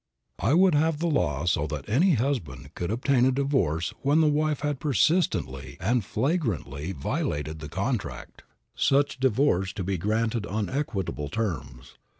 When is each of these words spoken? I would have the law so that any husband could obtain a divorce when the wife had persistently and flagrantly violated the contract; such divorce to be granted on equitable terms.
I 0.39 0.55
would 0.55 0.73
have 0.73 0.97
the 0.97 1.05
law 1.05 1.45
so 1.45 1.67
that 1.67 1.87
any 1.87 2.15
husband 2.15 2.73
could 2.73 2.89
obtain 2.89 3.23
a 3.23 3.31
divorce 3.31 3.93
when 4.01 4.19
the 4.19 4.27
wife 4.27 4.61
had 4.61 4.79
persistently 4.79 5.77
and 5.79 6.03
flagrantly 6.03 6.91
violated 6.91 7.59
the 7.59 7.69
contract; 7.69 8.41
such 8.73 9.19
divorce 9.19 9.71
to 9.73 9.83
be 9.83 9.99
granted 9.99 10.47
on 10.47 10.69
equitable 10.71 11.29
terms. 11.29 11.97